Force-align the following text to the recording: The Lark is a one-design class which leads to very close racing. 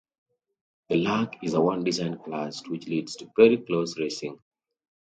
The 0.89 0.95
Lark 0.95 1.35
is 1.43 1.53
a 1.53 1.61
one-design 1.61 2.17
class 2.23 2.67
which 2.67 2.87
leads 2.87 3.15
to 3.17 3.29
very 3.37 3.57
close 3.57 3.99
racing. 3.99 4.39